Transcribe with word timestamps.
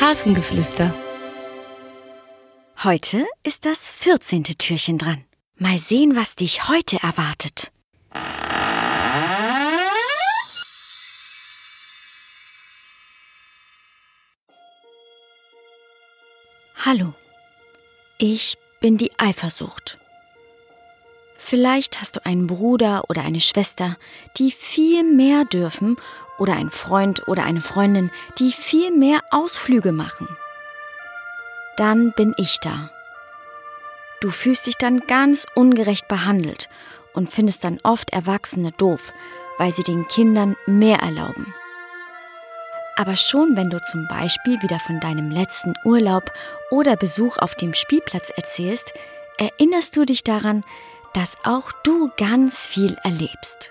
Hafengeflüster. 0.00 0.92
Heute 2.82 3.26
ist 3.44 3.64
das 3.64 3.90
14. 3.92 4.42
Türchen 4.44 4.98
dran. 4.98 5.24
Mal 5.56 5.78
sehen, 5.78 6.16
was 6.16 6.34
dich 6.34 6.68
heute 6.68 6.96
erwartet. 7.02 7.70
Hallo, 16.84 17.14
ich 18.18 18.56
bin 18.80 18.96
die 18.98 19.12
Eifersucht. 19.18 19.98
Vielleicht 21.38 22.00
hast 22.00 22.16
du 22.16 22.26
einen 22.26 22.46
Bruder 22.46 23.04
oder 23.08 23.22
eine 23.22 23.40
Schwester, 23.40 23.96
die 24.38 24.50
viel 24.50 25.04
mehr 25.04 25.44
dürfen, 25.44 25.96
oder 26.42 26.54
einen 26.54 26.72
Freund 26.72 27.28
oder 27.28 27.44
eine 27.44 27.60
Freundin, 27.60 28.10
die 28.40 28.50
viel 28.50 28.90
mehr 28.90 29.20
Ausflüge 29.30 29.92
machen. 29.92 30.26
Dann 31.76 32.10
bin 32.10 32.34
ich 32.36 32.58
da. 32.58 32.90
Du 34.20 34.30
fühlst 34.30 34.66
dich 34.66 34.76
dann 34.76 35.06
ganz 35.06 35.46
ungerecht 35.54 36.08
behandelt 36.08 36.68
und 37.14 37.30
findest 37.30 37.62
dann 37.62 37.78
oft 37.84 38.12
Erwachsene 38.12 38.72
doof, 38.72 39.12
weil 39.58 39.70
sie 39.70 39.84
den 39.84 40.08
Kindern 40.08 40.56
mehr 40.66 40.98
erlauben. 40.98 41.54
Aber 42.96 43.14
schon 43.14 43.56
wenn 43.56 43.70
du 43.70 43.80
zum 43.80 44.08
Beispiel 44.08 44.60
wieder 44.62 44.80
von 44.80 44.98
deinem 44.98 45.30
letzten 45.30 45.74
Urlaub 45.84 46.32
oder 46.72 46.96
Besuch 46.96 47.38
auf 47.38 47.54
dem 47.54 47.72
Spielplatz 47.72 48.30
erzählst, 48.30 48.92
erinnerst 49.38 49.96
du 49.96 50.04
dich 50.04 50.24
daran, 50.24 50.64
dass 51.14 51.36
auch 51.44 51.70
du 51.84 52.10
ganz 52.16 52.66
viel 52.66 52.96
erlebst. 53.04 53.70